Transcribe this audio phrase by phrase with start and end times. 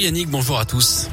[0.00, 1.08] Yannick, bonjour à tous.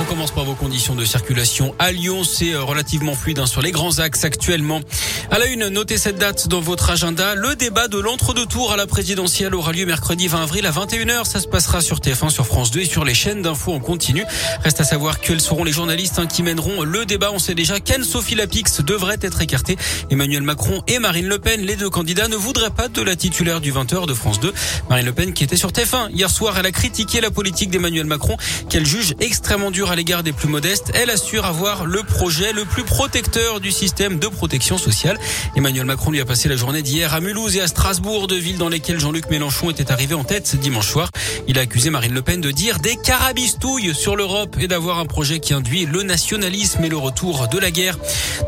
[0.00, 1.74] On commence par vos conditions de circulation.
[1.78, 4.80] À Lyon, c'est euh, relativement fluide hein, sur les grands axes actuellement.
[5.28, 7.34] À la une, notez cette date dans votre agenda.
[7.34, 11.24] Le débat de l'entre-deux tours à la présidentielle aura lieu mercredi 20 avril à 21h.
[11.24, 14.24] Ça se passera sur TF1, sur France 2 et sur les chaînes d'infos en continu.
[14.62, 17.32] Reste à savoir quels seront les journalistes hein, qui mèneront le débat.
[17.32, 19.76] On sait déjà qu'Anne-Sophie Lapix devrait être écartée.
[20.10, 23.60] Emmanuel Macron et Marine Le Pen, les deux candidats, ne voudraient pas de la titulaire
[23.60, 24.54] du 20h de France 2.
[24.88, 28.06] Marine Le Pen qui était sur TF1 hier soir, elle a critiqué la politique d'Emmanuel
[28.06, 28.36] Macron
[28.70, 30.92] qu'elle juge extrêmement dure à l'égard des plus modestes.
[30.94, 35.15] Elle assure avoir le projet le plus protecteur du système de protection sociale.
[35.54, 38.58] Emmanuel Macron lui a passé la journée d'hier à Mulhouse et à Strasbourg, deux villes
[38.58, 41.10] dans lesquelles Jean-Luc Mélenchon était arrivé en tête dimanche soir.
[41.48, 45.06] Il a accusé Marine Le Pen de dire des carabistouilles sur l'Europe et d'avoir un
[45.06, 47.98] projet qui induit le nationalisme et le retour de la guerre.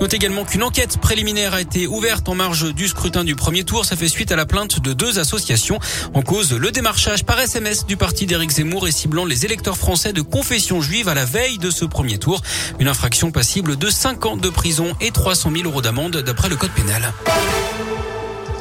[0.00, 3.84] Note également qu'une enquête préliminaire a été ouverte en marge du scrutin du premier tour.
[3.84, 5.78] Ça fait suite à la plainte de deux associations
[6.14, 10.12] en cause le démarchage par SMS du parti d'Éric Zemmour et ciblant les électeurs français
[10.12, 12.42] de confession juive à la veille de ce premier tour.
[12.78, 16.56] Une infraction passible de 5 ans de prison et 300 000 euros d'amende d'après le
[16.58, 17.14] code pénal.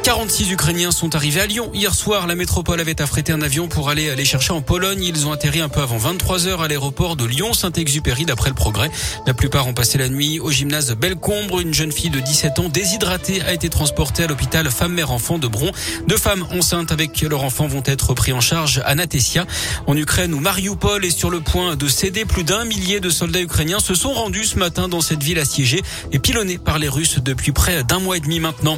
[0.07, 1.69] 46 Ukrainiens sont arrivés à Lyon.
[1.73, 5.03] Hier soir, la métropole avait affrété un avion pour aller les chercher en Pologne.
[5.03, 8.89] Ils ont atterri un peu avant 23 heures à l'aéroport de Lyon-Saint-Exupéry d'après le progrès.
[9.25, 11.59] La plupart ont passé la nuit au gymnase Bellecombre.
[11.59, 15.73] Une jeune fille de 17 ans déshydratée a été transportée à l'hôpital femme-mère-enfant de Bron.
[16.07, 19.45] Deux femmes enceintes avec leur enfant vont être pris en charge à Natessia.
[19.87, 23.41] En Ukraine où Mariupol est sur le point de céder, plus d'un millier de soldats
[23.41, 25.81] ukrainiens se sont rendus ce matin dans cette ville assiégée
[26.13, 28.77] et pilonnée par les Russes depuis près d'un mois et demi maintenant.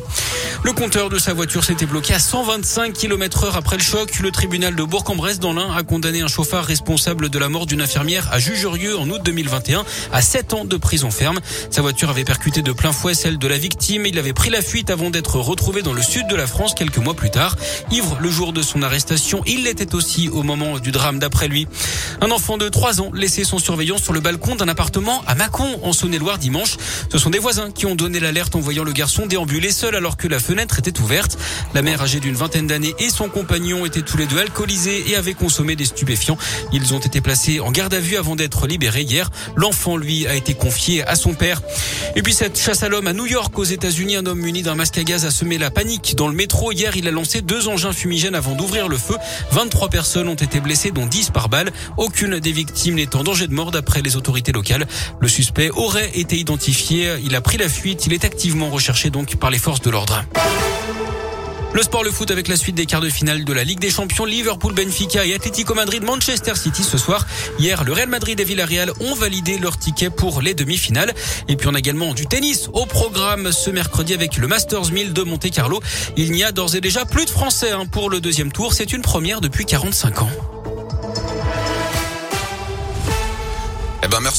[0.61, 4.19] Le compteur de sa voiture s'était bloqué à 125 km heure après le choc.
[4.19, 7.81] Le tribunal de Bourg-en-Bresse dans l'Ain a condamné un chauffard responsable de la mort d'une
[7.81, 11.39] infirmière à Jugerieux en août 2021 à 7 ans de prison ferme.
[11.69, 14.05] Sa voiture avait percuté de plein fouet celle de la victime.
[14.05, 16.97] Il avait pris la fuite avant d'être retrouvé dans le sud de la France quelques
[16.97, 17.55] mois plus tard.
[17.91, 21.67] Ivre le jour de son arrestation, il l'était aussi au moment du drame d'après lui.
[22.21, 25.79] Un enfant de 3 ans laissé son surveillance sur le balcon d'un appartement à Mâcon
[25.83, 26.75] en Saône-et-Loire dimanche.
[27.09, 30.17] Ce sont des voisins qui ont donné l'alerte en voyant le garçon déambuler seul alors
[30.17, 31.37] que la fenêtre était ouverte.
[31.73, 35.15] La mère âgée d'une vingtaine d'années et son compagnon étaient tous les deux alcoolisés et
[35.15, 36.37] avaient consommé des stupéfiants.
[36.73, 39.31] Ils ont été placés en garde à vue avant d'être libérés hier.
[39.55, 41.61] L'enfant, lui, a été confié à son père.
[42.17, 44.75] Et puis cette chasse à l'homme à New York, aux États-Unis, un homme muni d'un
[44.75, 46.73] masque à gaz a semé la panique dans le métro.
[46.73, 49.15] Hier, il a lancé deux engins fumigènes avant d'ouvrir le feu.
[49.51, 51.71] 23 personnes ont été blessées, dont 10 par balle.
[52.09, 54.87] Aucune des victimes n'est en danger de mort d'après les autorités locales.
[55.19, 57.17] Le suspect aurait été identifié.
[57.23, 58.07] Il a pris la fuite.
[58.07, 60.25] Il est activement recherché donc par les forces de l'ordre.
[61.71, 63.91] Le sport, le foot avec la suite des quarts de finale de la Ligue des
[63.91, 67.27] Champions, Liverpool, Benfica et Atlético Madrid, Manchester City ce soir.
[67.59, 71.13] Hier, le Real Madrid et Villarreal ont validé leur ticket pour les demi-finales.
[71.47, 75.13] Et puis on a également du tennis au programme ce mercredi avec le Masters 1000
[75.13, 75.79] de Monte Carlo.
[76.17, 78.73] Il n'y a d'ores et déjà plus de Français hein, pour le deuxième tour.
[78.73, 80.58] C'est une première depuis 45 ans.
[84.09, 84.27] Ben merci.